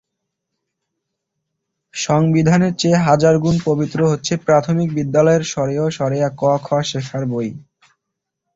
সংবিধানের 1.93 2.73
চেয়ে 2.75 2.99
হাজার 2.99 3.35
গুণ 3.37 3.55
পবিত্র 3.65 3.99
হচ্ছে 4.07 4.33
প্রাথমিক 4.45 4.89
বিদ্যালয়ের 4.97 5.43
অ-আ-ক-খ 5.99 6.67
শেখার 6.83 7.23
বই। 7.25 7.49